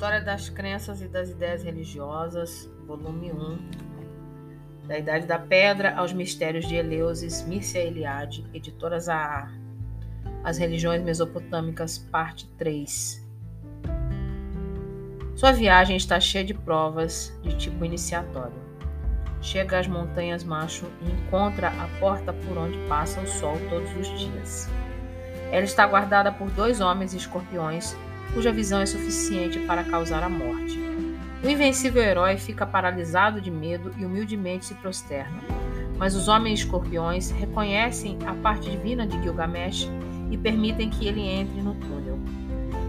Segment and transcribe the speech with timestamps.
[0.00, 3.58] História das Crenças e das Ideias Religiosas, volume 1,
[4.88, 9.50] da Idade da Pedra aos Mistérios de Eleusis, Mircea Eliade, editoras AA.
[10.42, 13.28] As Religiões Mesopotâmicas, parte 3.
[15.36, 18.56] Sua viagem está cheia de provas de tipo iniciatório.
[19.42, 24.18] Chega às Montanhas Macho e encontra a porta por onde passa o sol todos os
[24.18, 24.66] dias.
[25.52, 27.94] Ela está guardada por dois homens escorpiões
[28.32, 30.78] cuja visão é suficiente para causar a morte.
[31.42, 35.38] O invencível herói fica paralisado de medo e humildemente se prosterna.
[35.96, 39.88] Mas os homens escorpiões reconhecem a parte divina de Gilgamesh
[40.30, 42.18] e permitem que ele entre no túnel.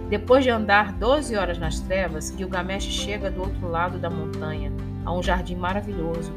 [0.09, 4.71] Depois de andar 12 horas nas trevas, Gilgamesh chega do outro lado da montanha,
[5.05, 6.33] a um jardim maravilhoso.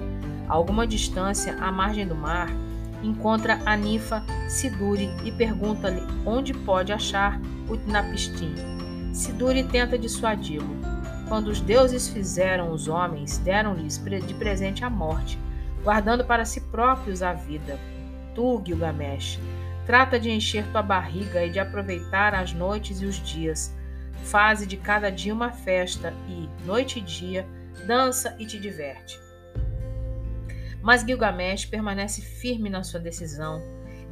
[0.48, 2.48] A alguma distância, à margem do mar,
[3.03, 8.73] encontra a ninfa Siduri e pergunta-lhe onde pode achar Utnapishtim.
[9.15, 10.77] Siduri tenta dissuadi-lo.
[11.29, 15.39] Quando os deuses fizeram os homens, deram-lhes de presente a morte,
[15.84, 17.79] guardando para si próprios a vida.
[18.34, 19.39] Tu, Gilgamesh,
[19.87, 23.73] trata de encher tua barriga e de aproveitar as noites e os dias.
[24.25, 27.47] Faze de cada dia uma festa e, noite e dia,
[27.87, 29.21] dança e te diverte.
[30.83, 33.62] Mas Gilgamesh permanece firme na sua decisão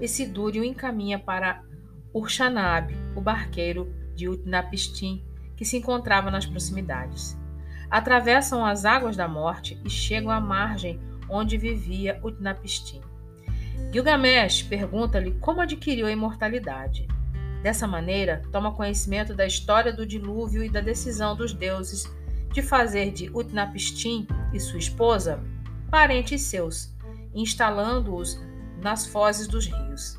[0.01, 1.65] e Siduri o encaminha para
[2.15, 5.25] Urshanab, o barqueiro de Utnapishtim,
[5.57, 7.37] que se encontrava nas proximidades.
[7.91, 13.01] Atravessam as águas da morte e chegam à margem onde vivia Utnapishtim.
[13.93, 17.07] Gilgamesh pergunta-lhe como adquiriu a imortalidade.
[17.63, 22.11] Dessa maneira, toma conhecimento da história do dilúvio e da decisão dos deuses
[22.53, 25.43] de fazer de Utnapishtim e sua esposa
[25.91, 26.95] parentes seus,
[27.35, 28.41] instalando-os
[28.83, 30.19] nas fozes dos rios.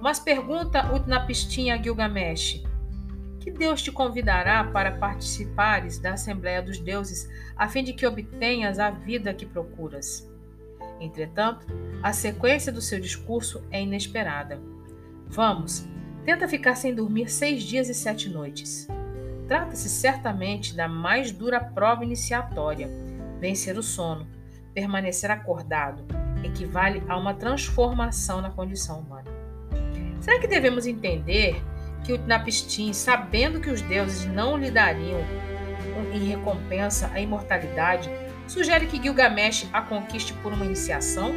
[0.00, 2.62] Mas pergunta Utnapishtim a Gilgamesh:
[3.44, 8.78] que Deus te convidará para participares da Assembleia dos Deuses, a fim de que obtenhas
[8.78, 10.26] a vida que procuras.
[10.98, 11.66] Entretanto,
[12.02, 14.58] a sequência do seu discurso é inesperada.
[15.26, 15.86] Vamos,
[16.24, 18.88] tenta ficar sem dormir seis dias e sete noites.
[19.46, 22.88] Trata-se certamente da mais dura prova iniciatória.
[23.40, 24.26] Vencer o sono,
[24.72, 26.02] permanecer acordado,
[26.42, 29.30] equivale a uma transformação na condição humana.
[30.18, 31.62] Será que devemos entender
[32.04, 35.20] que Utnapishtim, sabendo que os deuses não lhe dariam
[36.12, 38.10] em recompensa a imortalidade,
[38.46, 41.32] sugere que Gilgamesh a conquiste por uma iniciação?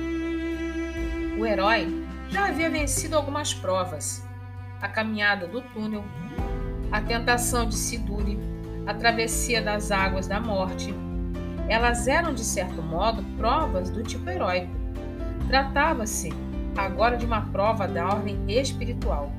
[1.39, 4.27] O herói já havia vencido algumas provas:
[4.81, 6.03] a caminhada do túnel,
[6.91, 8.37] a tentação de Siduri,
[8.85, 10.93] a travessia das águas da morte.
[11.69, 14.71] Elas eram, de certo modo, provas do tipo heróico.
[15.47, 16.31] Tratava-se
[16.77, 19.31] agora de uma prova da ordem espiritual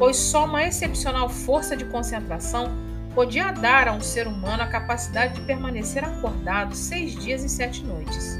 [0.00, 2.74] pois só uma excepcional força de concentração
[3.14, 7.84] podia dar a um ser humano a capacidade de permanecer acordado seis dias e sete
[7.84, 8.38] noites.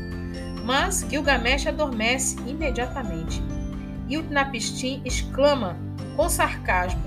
[0.65, 3.43] Mas Gilgamesh adormece imediatamente.
[4.09, 5.77] E Utnapishtim exclama
[6.17, 7.03] com sarcasmo: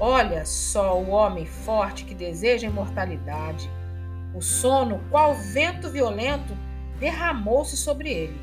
[0.00, 3.70] Olha só o homem forte que deseja imortalidade.
[4.34, 6.52] O sono, qual vento violento,
[6.98, 8.40] derramou-se sobre ele.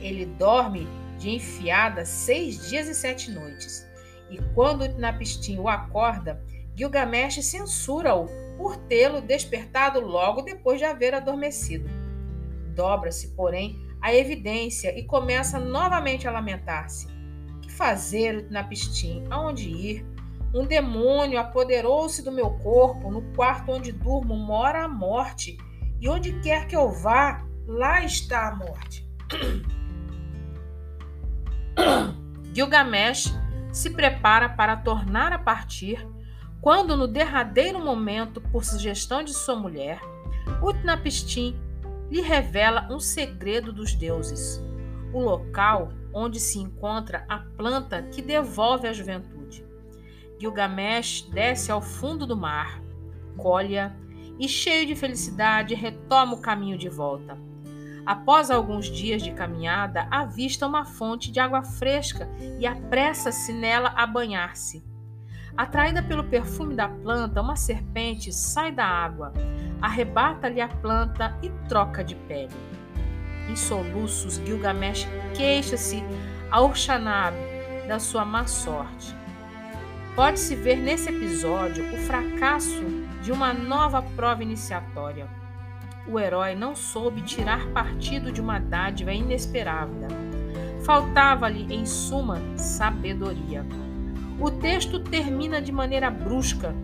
[0.00, 0.88] Ele dorme
[1.20, 3.85] de enfiada seis dias e sete noites.
[4.30, 6.42] E quando Utnapishtim o acorda,
[6.74, 8.26] Gilgamesh censura-o
[8.56, 11.88] por tê-lo despertado logo depois de haver adormecido.
[12.74, 17.08] Dobra-se, porém, a evidência e começa novamente a lamentar-se.
[17.62, 19.24] Que fazer, Utnapishtim?
[19.30, 20.06] Aonde ir?
[20.54, 25.56] Um demônio apoderou-se do meu corpo, no quarto onde durmo mora a morte,
[26.00, 29.06] e onde quer que eu vá, lá está a morte.
[32.54, 33.34] Gilgamesh
[33.76, 36.08] se prepara para tornar a partir,
[36.62, 40.00] quando no derradeiro momento, por sugestão de sua mulher,
[40.62, 41.54] Utnapishtim
[42.10, 44.64] lhe revela um segredo dos deuses,
[45.12, 49.62] o local onde se encontra a planta que devolve a juventude.
[50.40, 52.80] Gilgamesh desce ao fundo do mar,
[53.36, 53.94] colhe-a
[54.38, 57.36] e, cheio de felicidade, retoma o caminho de volta.
[58.06, 64.06] Após alguns dias de caminhada, avista uma fonte de água fresca e apressa-se nela a
[64.06, 64.84] banhar-se.
[65.56, 69.32] Atraída pelo perfume da planta, uma serpente sai da água,
[69.82, 72.54] arrebata-lhe a planta e troca de pele.
[73.50, 76.00] Em soluços, Gilgamesh queixa-se
[76.48, 77.34] a Urshanab
[77.88, 79.16] da sua má sorte.
[80.14, 82.84] Pode-se ver nesse episódio o fracasso
[83.20, 85.28] de uma nova prova iniciatória
[86.08, 90.08] o herói não soube tirar partido de uma dádiva inesperada.
[90.84, 93.66] Faltava-lhe, em suma, sabedoria.
[94.38, 96.74] O texto termina de maneira brusca.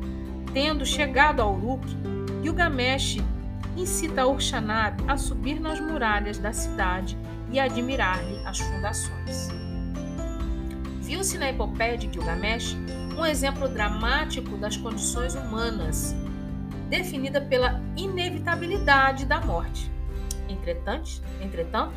[0.52, 1.86] Tendo chegado ao Uruk,
[2.42, 3.18] Gilgamesh
[3.76, 7.16] incita Urshanabi a subir nas muralhas da cidade
[7.50, 9.48] e admirar-lhe as fundações.
[11.00, 12.76] Viu-se na epopeia de Gilgamesh
[13.16, 16.14] um exemplo dramático das condições humanas,
[16.92, 19.90] definida pela inevitabilidade da morte.
[20.46, 21.94] Entretanto, entretanto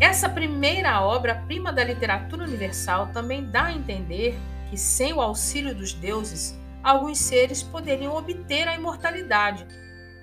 [0.00, 4.36] essa primeira obra-prima da literatura universal também dá a entender
[4.68, 9.64] que, sem o auxílio dos deuses, alguns seres poderiam obter a imortalidade,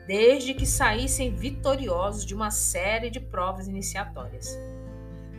[0.06, 4.60] desde que saíssem vitoriosos de uma série de provas iniciatórias.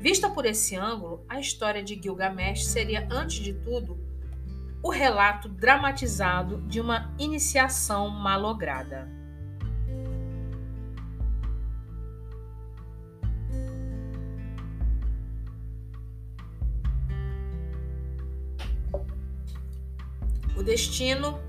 [0.01, 4.04] Vista por esse ângulo, a história de Gilgamesh seria, antes de tudo,
[4.85, 9.09] o relato dramatizado de uma iniciação malograda.
[20.55, 21.41] O destino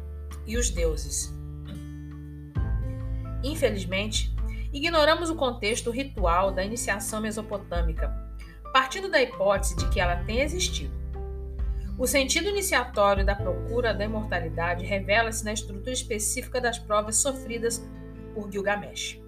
[0.47, 1.35] e os deuses.
[3.43, 4.33] Infelizmente,
[4.71, 8.07] ignoramos o contexto ritual da iniciação mesopotâmica,
[8.71, 11.04] partindo da hipótese de que ela tenha existido.
[11.97, 17.81] O sentido iniciatório da procura da imortalidade revela-se na estrutura específica das provas sofridas
[18.33, 19.21] por Gilgamesh.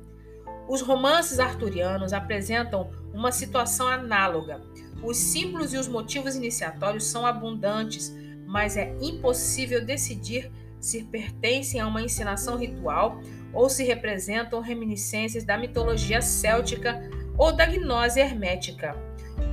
[0.67, 4.61] Os romances arturianos apresentam uma situação análoga.
[5.01, 8.13] Os símbolos e os motivos iniciatórios são abundantes,
[8.45, 13.21] mas é impossível decidir se pertencem a uma ensinação ritual
[13.53, 17.01] ou se representam reminiscências da mitologia céltica
[17.37, 18.93] ou da gnose hermética,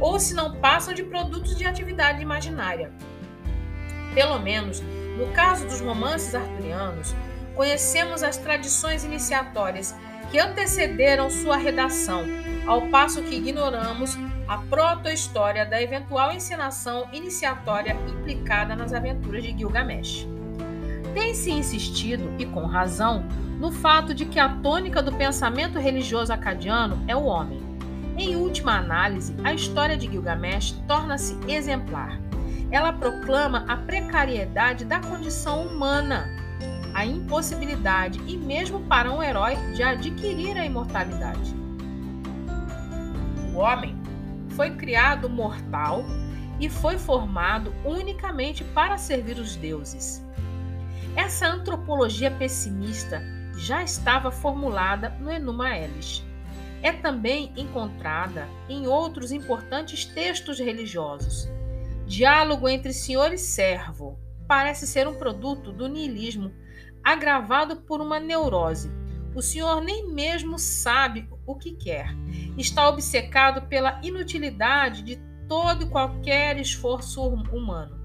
[0.04, 2.92] ou se não passam de produtos de atividade imaginária.
[4.12, 4.82] Pelo menos,
[5.16, 7.14] no caso dos romances arturianos,
[7.54, 9.94] conhecemos as tradições iniciatórias
[10.30, 12.22] que antecederam sua redação,
[12.66, 20.28] ao passo que ignoramos a proto-história da eventual encenação iniciatória implicada nas aventuras de Gilgamesh.
[21.14, 23.24] Tem-se insistido, e com razão,
[23.58, 27.63] no fato de que a tônica do pensamento religioso acadiano é o homem.
[28.16, 32.20] Em última análise, a história de Gilgamesh torna-se exemplar.
[32.70, 36.24] Ela proclama a precariedade da condição humana,
[36.94, 41.54] a impossibilidade, e mesmo para um herói, de adquirir a imortalidade.
[43.52, 43.96] O homem
[44.50, 46.04] foi criado mortal
[46.60, 50.24] e foi formado unicamente para servir os deuses.
[51.16, 53.22] Essa antropologia pessimista
[53.56, 56.24] já estava formulada no Enuma Elish.
[56.84, 61.48] É também encontrada em outros importantes textos religiosos.
[62.06, 66.52] Diálogo entre senhor e servo parece ser um produto do niilismo
[67.02, 68.90] agravado por uma neurose.
[69.34, 72.14] O senhor nem mesmo sabe o que quer.
[72.58, 75.16] Está obcecado pela inutilidade de
[75.48, 77.98] todo e qualquer esforço humano.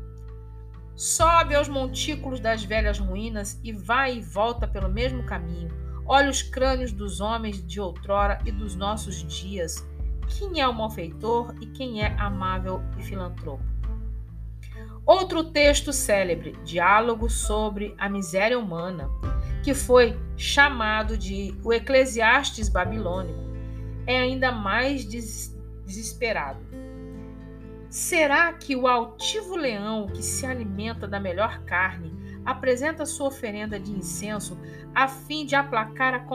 [0.96, 5.89] Sobe aos montículos das velhas ruínas e vai e volta pelo mesmo caminho.
[6.12, 9.88] Olha os crânios dos homens de outrora e dos nossos dias.
[10.28, 13.64] Quem é o malfeitor e quem é amável e filantropo?
[15.06, 19.08] Outro texto célebre, Diálogo sobre a Miséria Humana,
[19.64, 23.44] que foi chamado de o Eclesiastes Babilônico,
[24.08, 26.60] é ainda mais des desesperado.
[27.88, 32.12] Será que o altivo leão que se alimenta da melhor carne
[32.50, 34.58] apresenta sua oferenda de incenso
[34.96, 36.26] a fim de aplacar a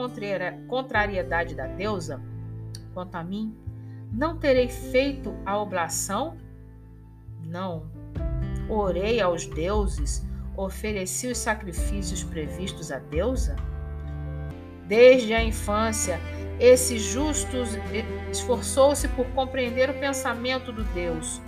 [0.67, 2.21] contrariedade da deusa?
[2.93, 3.53] Quanto a mim,
[4.13, 6.37] não terei feito a oblação?
[7.45, 7.91] Não.
[8.69, 13.57] Orei aos deuses, ofereci os sacrifícios previstos à deusa?
[14.87, 16.17] Desde a infância,
[16.61, 17.57] esse justo
[18.31, 21.41] esforçou-se por compreender o pensamento do Deus.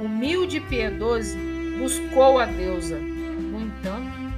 [0.00, 1.36] Humilde e piedoso,
[1.78, 3.13] buscou a deusa.
[3.84, 4.34] Entanto,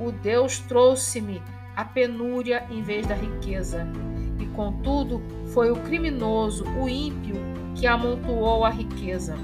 [0.00, 1.40] o Deus trouxe-me
[1.76, 3.86] a penúria em vez da riqueza.
[4.40, 7.36] E contudo, foi o criminoso, o ímpio,
[7.76, 9.36] que amontoou a riqueza.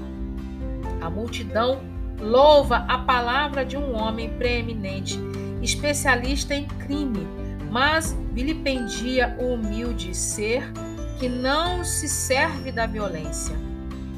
[1.01, 1.79] A multidão
[2.19, 5.19] louva a palavra de um homem preeminente,
[5.61, 7.25] especialista em crime
[7.75, 10.71] mas vilipendia o humilde ser
[11.19, 13.53] que não se serve da violência.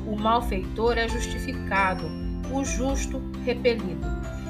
[0.06, 2.06] O malfeitor é justificado,
[2.52, 4.06] o justo repelido.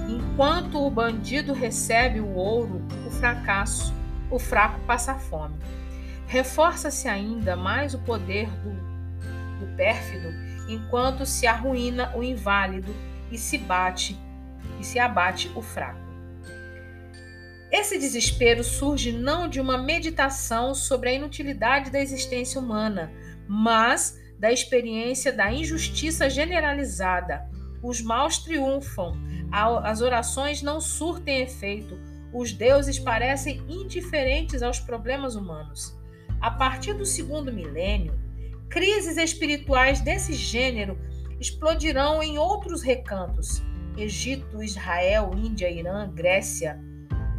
[0.08, 3.94] Enquanto o bandido recebe o ouro, o fracasso,
[4.32, 5.56] o fraco passa fome.
[6.28, 8.72] Reforça-se ainda mais o poder do,
[9.60, 10.30] do pérfido,
[10.70, 12.94] enquanto se arruína o inválido
[13.32, 14.18] e se bate
[14.80, 16.08] e se abate o fraco.
[17.70, 23.12] Esse desespero surge não de uma meditação sobre a inutilidade da existência humana,
[23.48, 27.50] mas da experiência da injustiça generalizada.
[27.84, 29.18] Os maus triunfam,
[29.52, 31.98] as orações não surtem efeito,
[32.34, 35.98] os deuses parecem indiferentes aos problemas humanos.
[36.40, 38.14] A partir do segundo milênio,
[38.70, 40.98] crises espirituais desse gênero
[41.40, 43.62] explodirão em outros recantos
[43.98, 46.80] Egito, Israel, Índia, Irã, Grécia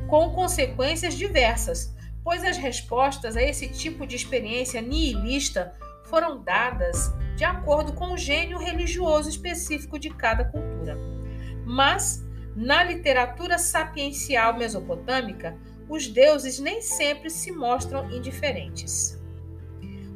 [0.08, 5.74] com consequências diversas, pois as respostas a esse tipo de experiência nihilista
[6.06, 10.98] foram dadas de acordo com o gênio religioso específico de cada cultura.
[11.68, 15.54] Mas, na literatura sapiencial mesopotâmica,
[15.86, 19.22] os deuses nem sempre se mostram indiferentes.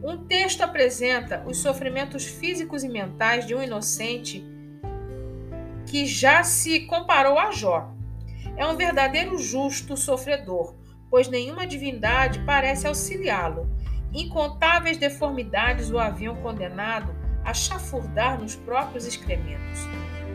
[0.02, 4.42] Um texto apresenta os sofrimentos físicos e mentais de um inocente
[5.86, 7.92] que já se comparou a Jó.
[8.56, 10.74] É um verdadeiro justo sofredor,
[11.10, 13.68] pois nenhuma divindade parece auxiliá-lo.
[14.10, 19.80] Incontáveis deformidades o haviam condenado a chafurdar nos próprios excrementos.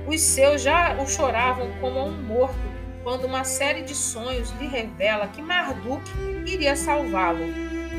[0.08, 2.56] Os seus já o choravam como um morto,
[3.04, 6.02] quando uma série de sonhos lhe revela que Marduk
[6.46, 7.44] iria salvá-lo.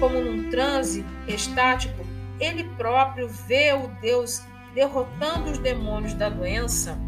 [0.01, 2.07] Como num transe estático,
[2.41, 4.43] ele próprio vê o Deus
[4.75, 6.99] derrotando os demônios da doença,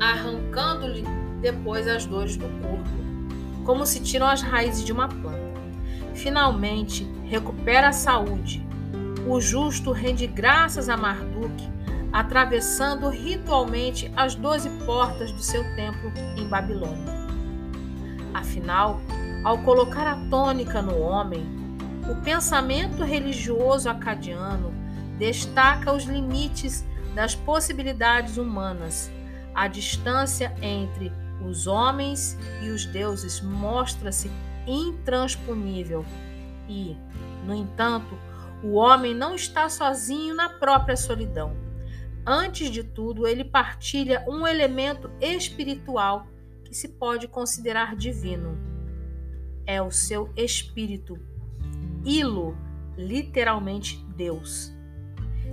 [0.00, 1.04] arrancando-lhe
[1.42, 5.60] depois as dores do corpo, como se tiram as raízes de uma planta.
[6.14, 8.66] Finalmente, recupera a saúde.
[9.26, 11.75] O justo rende graças a Marduk,
[12.16, 17.12] atravessando ritualmente as doze portas do seu templo em Babilônia.
[18.32, 19.02] Afinal,
[19.44, 21.46] ao colocar a tônica no homem,
[22.10, 24.72] o pensamento religioso acadiano
[25.18, 29.12] destaca os limites das possibilidades humanas.
[29.54, 31.12] A distância entre
[31.46, 34.30] os homens e os deuses mostra-se
[34.66, 36.02] intransponível
[36.66, 36.96] e,
[37.44, 38.18] no entanto,
[38.62, 41.65] o homem não está sozinho na própria solidão.
[42.26, 46.26] Antes de tudo, ele partilha um elemento espiritual
[46.64, 48.58] que se pode considerar divino.
[49.64, 51.16] É o seu espírito.
[52.04, 52.56] Ilo,
[52.96, 54.74] literalmente Deus.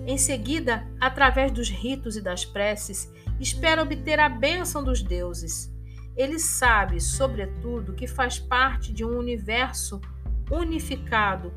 [0.07, 5.71] Em seguida, através dos ritos e das preces, espera obter a bênção dos deuses.
[6.15, 10.01] Ele sabe, sobretudo, que faz parte de um universo
[10.51, 11.53] unificado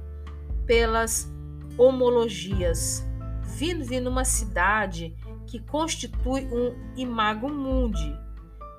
[0.67, 1.31] pelas
[1.79, 3.06] homologias.
[3.47, 8.15] Vive numa cidade que constitui um imago mundi,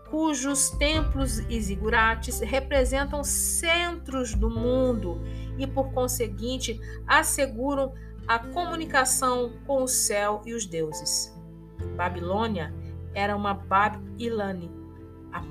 [0.10, 5.22] cujos templos e zigurates representam centros do mundo
[5.58, 7.94] e, por conseguinte, asseguram
[8.28, 11.34] a comunicação com o céu e os deuses.
[11.96, 12.74] Babilônia
[13.14, 14.70] era uma Bab Ilani,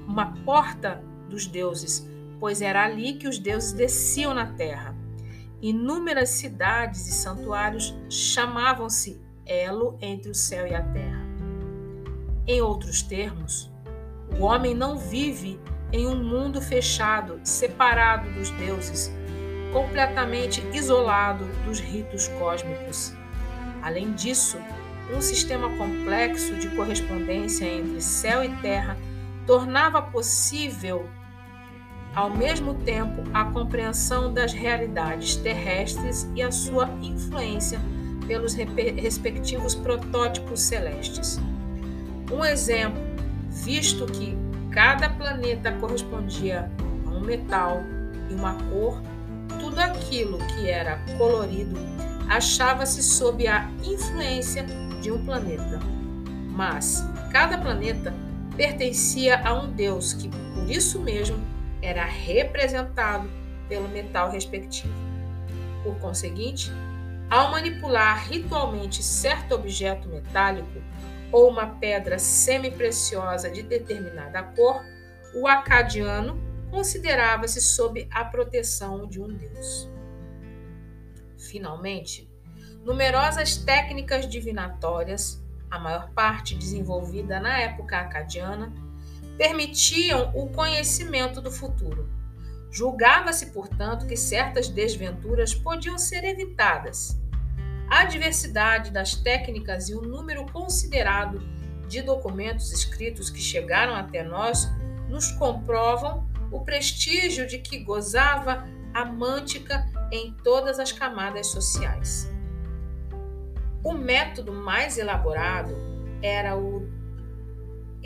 [0.07, 2.07] uma porta dos deuses,
[2.39, 4.95] pois era ali que os deuses desciam na terra.
[5.61, 11.25] Inúmeras cidades e santuários chamavam-se elo entre o céu e a terra.
[12.47, 13.73] Em outros termos,
[14.39, 15.59] o homem não vive
[15.93, 19.11] em um mundo fechado, separado dos deuses,
[19.73, 23.15] completamente isolado dos ritos cósmicos.
[23.83, 24.59] Além disso,
[25.15, 28.97] um sistema complexo de correspondência entre céu e terra
[29.47, 31.09] tornava possível,
[32.17, 37.79] ao mesmo tempo, a compreensão das realidades terrestres e a sua influência
[38.27, 41.39] pelos respectivos protótipos celestes.
[42.33, 43.03] Um exemplo,
[43.51, 44.35] visto que
[44.71, 46.71] cada planeta correspondia
[47.07, 47.83] a um metal
[48.31, 49.03] e uma cor,
[49.61, 51.77] tudo aquilo que era colorido
[52.31, 54.65] achava-se sob a influência
[55.03, 55.79] de um planeta.
[56.51, 58.15] Mas cada planeta
[58.57, 61.56] pertencia a um deus que, por isso mesmo,
[61.87, 63.31] era representado
[63.69, 64.93] pelo metal respectivo.
[65.83, 66.73] Por conseguinte,
[67.31, 70.83] ao manipular ritualmente certo objeto metálico
[71.31, 74.85] ou uma pedra semi-preciosa de determinada cor,
[75.35, 76.41] o acadiano
[76.71, 79.89] considerava-se sob a proteção de um deus.
[81.39, 82.29] Finalmente,
[82.85, 88.73] numerosas técnicas divinatórias a maior parte desenvolvida na época acadiana,
[89.37, 92.09] permitiam o conhecimento do futuro.
[92.71, 97.19] Julgava-se, portanto, que certas desventuras podiam ser evitadas.
[97.89, 101.41] A diversidade das técnicas e o número considerado
[101.87, 104.69] de documentos escritos que chegaram até nós
[105.09, 112.31] nos comprovam o prestígio de que gozava a mântica em todas as camadas sociais.
[113.85, 115.77] O método mais elaborado
[116.23, 116.86] era o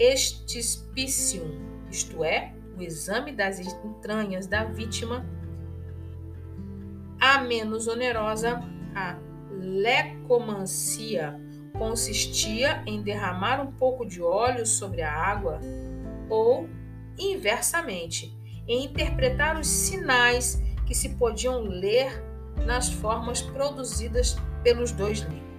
[0.00, 5.26] estispicium, isto é, o exame das entranhas da vítima.
[7.21, 8.62] A menos onerosa,
[8.95, 9.19] a
[9.61, 11.38] lecomancia,
[11.76, 15.61] consistia em derramar um pouco de óleo sobre a água
[16.30, 16.66] ou,
[17.19, 18.35] inversamente,
[18.66, 22.25] em interpretar os sinais que se podiam ler
[22.64, 25.50] nas formas produzidas pelos dois líquidos.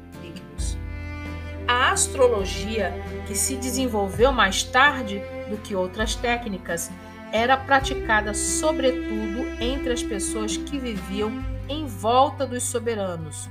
[1.71, 2.93] A astrologia,
[3.25, 6.91] que se desenvolveu mais tarde do que outras técnicas,
[7.31, 11.31] era praticada sobretudo entre as pessoas que viviam
[11.69, 13.49] em volta dos soberanos.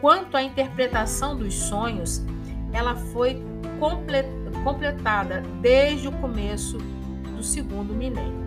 [0.00, 2.20] Quanto à interpretação dos sonhos,
[2.72, 3.40] ela foi
[4.64, 8.42] completada desde o começo do segundo milênio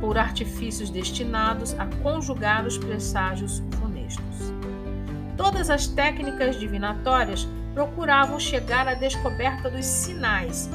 [0.00, 4.52] por artifícios destinados a conjugar os presságios funestos.
[5.36, 7.46] Todas as técnicas divinatórias
[7.78, 10.68] procuravam chegar à descoberta dos sinais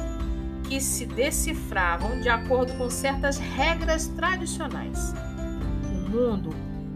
[0.66, 5.12] que se decifravam de acordo com certas regras tradicionais.
[5.84, 6.48] O mundo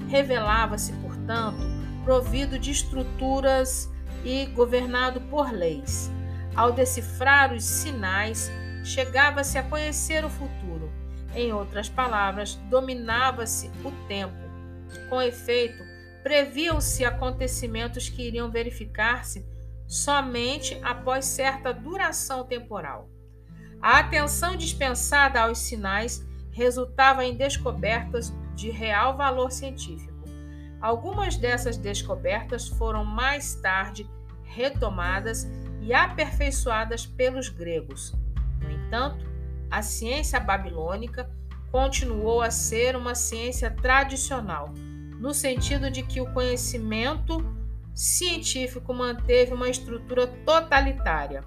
[0.08, 1.58] revelava-se, portanto,
[2.04, 3.92] provido de estruturas
[4.24, 6.10] e governado por leis.
[6.56, 8.50] Ao decifrar os sinais,
[8.82, 10.90] chegava-se a conhecer o futuro
[11.34, 14.38] em outras palavras, dominava-se o tempo.
[15.10, 15.84] Com efeito,
[16.22, 19.57] previam-se acontecimentos que iriam verificar-se
[19.88, 23.08] somente após certa duração temporal.
[23.80, 30.12] A atenção dispensada aos sinais resultava em descobertas de real valor científico.
[30.80, 34.08] Algumas dessas descobertas foram mais tarde
[34.44, 35.48] retomadas
[35.80, 38.12] e aperfeiçoadas pelos gregos.
[38.60, 39.26] No entanto,
[39.70, 41.30] a ciência babilônica
[41.70, 44.72] continuou a ser uma ciência tradicional,
[45.20, 47.44] no sentido de que o conhecimento
[47.98, 51.42] científico manteve uma estrutura totalitária,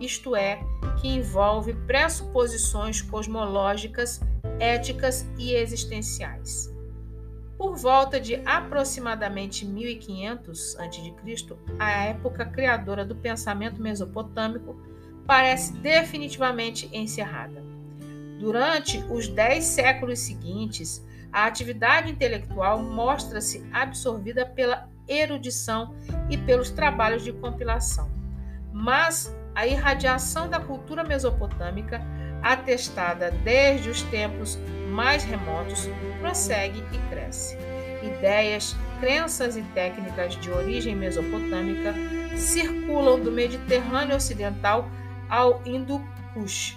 [0.00, 0.58] isto é,
[1.00, 4.20] que envolve pressuposições cosmológicas,
[4.58, 6.68] éticas e existenciais.
[7.56, 14.76] Por volta de aproximadamente 1500 a.C., a época criadora do pensamento mesopotâmico
[15.24, 17.62] parece definitivamente encerrada.
[18.40, 25.94] Durante os dez séculos seguintes, a atividade intelectual mostra-se absorvida pela erudição
[26.30, 28.10] e pelos trabalhos de compilação.
[28.72, 32.00] Mas a irradiação da cultura mesopotâmica,
[32.42, 34.58] atestada desde os tempos
[34.90, 35.88] mais remotos,
[36.20, 37.56] prossegue e cresce.
[38.02, 41.94] Ideias, crenças e técnicas de origem mesopotâmica
[42.36, 44.88] circulam do Mediterrâneo Ocidental
[45.28, 46.02] ao Hindu
[46.34, 46.76] Kush.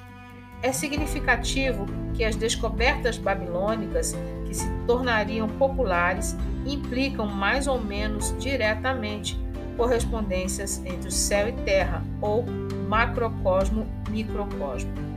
[0.62, 9.40] É significativo que as descobertas babilônicas, que se tornariam populares, implicam mais ou menos diretamente
[9.78, 12.46] correspondências entre o céu e terra, ou
[12.88, 15.15] macrocosmo-microcosmo.